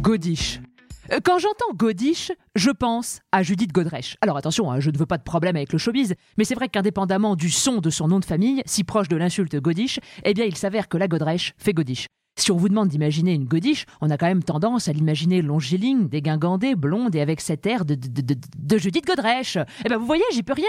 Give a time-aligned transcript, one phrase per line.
[0.00, 0.60] godiche.
[1.12, 4.16] Euh, Quand j'entends godiche, je pense à Judith Godrèche.
[4.20, 6.68] Alors attention, hein, je ne veux pas de problème avec le showbiz, mais c'est vrai
[6.68, 10.44] qu'indépendamment du son de son nom de famille, si proche de l'insulte godiche, eh bien
[10.44, 12.06] il s'avère que la Godrèche fait godiche.
[12.38, 16.08] Si on vous demande d'imaginer une godiche, on a quand même tendance à l'imaginer longiligne,
[16.08, 19.58] dégingandée, blonde et avec cet air de, de, de, de- Judith Godrèche.
[19.84, 20.66] Eh ben vous voyez, j'y peux rien.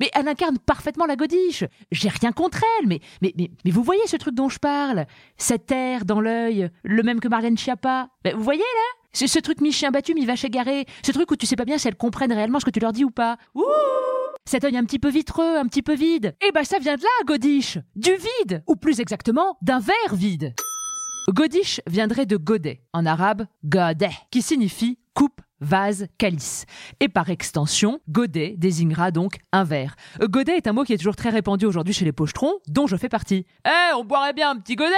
[0.00, 1.62] Mais elle incarne parfaitement la godiche.
[1.92, 5.06] J'ai rien contre elle, mais, mais, mais, mais vous voyez ce truc dont je parle?
[5.36, 8.08] Cet air dans l'œil, le même que Marlène Schiappa.
[8.24, 8.98] Ben, vous voyez là?
[9.12, 10.86] C'est ce truc mi-chien battu, mi-vache égarée.
[11.06, 12.92] Ce truc où tu sais pas bien si elles comprennent réellement ce que tu leur
[12.92, 13.36] dis ou pas.
[13.54, 13.62] Ouh
[14.44, 16.34] Cet œil un petit peu vitreux, un petit peu vide.
[16.44, 20.54] Eh ben ça vient de là, Godiche Du vide Ou plus exactement, d'un verre vide.
[21.28, 26.66] Godiche viendrait de godet, en arabe godet, qui signifie coupe, vase, calice.
[26.98, 29.94] Et par extension, godet désignera donc un verre.
[30.20, 32.96] Godet est un mot qui est toujours très répandu aujourd'hui chez les pochetrons, dont je
[32.96, 33.46] fais partie.
[33.64, 34.92] Eh, on boirait bien un petit godet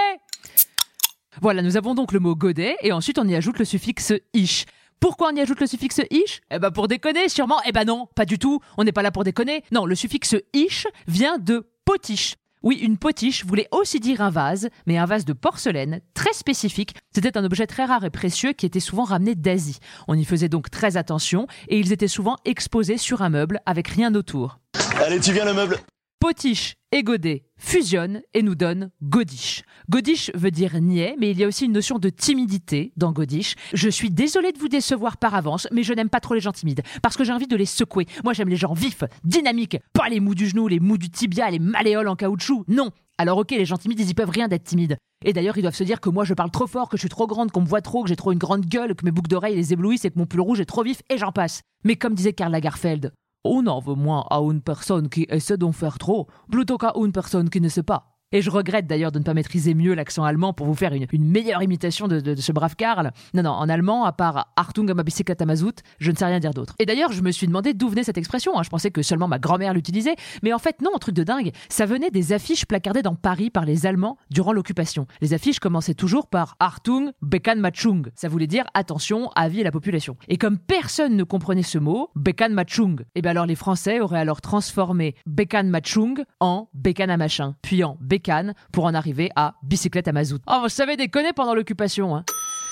[1.43, 4.67] voilà, nous avons donc le mot godet et ensuite on y ajoute le suffixe ish.
[5.01, 6.41] Pourquoi on y ajoute le suffixe ish?
[6.53, 7.59] Eh ben pour déconner sûrement.
[7.67, 8.61] Eh ben non, pas du tout.
[8.79, 9.65] On n'est pas là pour déconner.
[9.73, 12.37] Non, le suffixe ish vient de potiche.
[12.65, 16.95] Oui, une potiche voulait aussi dire un vase, mais un vase de porcelaine très spécifique.
[17.15, 19.81] C'était un objet très rare et précieux qui était souvent ramené d'Asie.
[20.09, 23.89] On y faisait donc très attention et ils étaient souvent exposés sur un meuble avec
[23.89, 24.61] rien autour.
[25.05, 25.79] Allez, tu viens le meuble
[26.25, 29.63] Potiche et godet fusionnent et nous donnent godiche.
[29.91, 33.57] Godiche veut dire niais, mais il y a aussi une notion de timidité dans godiche.
[33.75, 36.53] Je suis désolée de vous décevoir par avance, mais je n'aime pas trop les gens
[36.53, 38.07] timides, parce que j'ai envie de les secouer.
[38.25, 41.51] Moi j'aime les gens vifs, dynamiques, pas les mous du genou, les mous du tibia,
[41.51, 44.65] les malléoles en caoutchouc, non alors ok, les gens timides, ils y peuvent rien d'être
[44.65, 44.97] timides.
[45.25, 47.09] Et d'ailleurs, ils doivent se dire que moi, je parle trop fort, que je suis
[47.09, 49.31] trop grande, qu'on me voit trop, que j'ai trop une grande gueule, que mes boucles
[49.31, 51.61] d'oreilles les éblouissent et que mon pull rouge est trop vif, et j'en passe.
[51.85, 53.13] Mais comme disait Karl Lagerfeld,
[53.45, 57.13] on en veut moins à une personne qui essaie d'en faire trop, plutôt qu'à une
[57.13, 58.14] personne qui ne sait pas.
[58.35, 61.07] Et je regrette d'ailleurs de ne pas maîtriser mieux l'accent allemand pour vous faire une,
[61.25, 63.13] meilleure imitation de, ce brave Karl.
[63.33, 65.05] Non, non, en allemand, à part Achtung am
[65.47, 66.75] mazout, je ne sais rien dire d'autre.
[66.81, 68.59] Et d'ailleurs, je me suis demandé d'où venait cette expression.
[68.59, 68.65] hein.
[68.65, 70.17] Je pensais que seulement ma grand-mère l'utilisait.
[70.43, 71.53] Mais en fait, non, un truc de dingue.
[71.69, 75.07] Ça venait des affiches placardées dans Paris par les Allemands durant l'occupation.
[75.21, 78.09] Les affiches commençaient toujours par Achtung, Bekan Machung.
[78.17, 80.17] Ça voulait dire attention, avis à la population.
[80.27, 84.19] Et comme personne ne comprenait ce mot, Bekan Machung, et bien alors les Français auraient
[84.19, 88.24] alors transformé Bekan Machung en Bekan à machin, puis en Bekan
[88.73, 90.41] pour en arriver à bicyclette à mazout.
[90.47, 92.25] Oh, vous savez déconner pendant l'occupation, hein.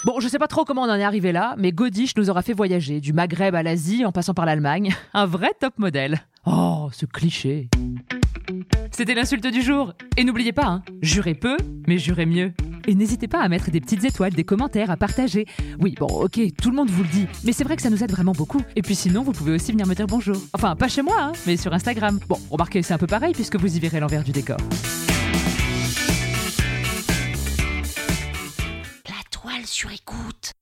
[0.05, 2.43] Bon, je sais pas trop comment on en est arrivé là, mais Godiche nous aura
[2.43, 4.93] fait voyager du Maghreb à l'Asie en passant par l'Allemagne.
[5.15, 6.23] Un vrai top modèle.
[6.45, 7.69] Oh, ce cliché.
[8.91, 9.93] C'était l'insulte du jour.
[10.17, 12.53] Et n'oubliez pas, hein, jurez peu, mais jurez mieux.
[12.89, 15.47] Et n'hésitez pas à mettre des petites étoiles, des commentaires, à partager.
[15.79, 18.03] Oui, bon, ok, tout le monde vous le dit, mais c'est vrai que ça nous
[18.03, 18.61] aide vraiment beaucoup.
[18.75, 20.37] Et puis sinon, vous pouvez aussi venir me dire bonjour.
[20.53, 22.19] Enfin, pas chez moi, hein, mais sur Instagram.
[22.29, 24.59] Bon, remarquez, c'est un peu pareil puisque vous y verrez l'envers du décor.
[30.41, 30.62] Sur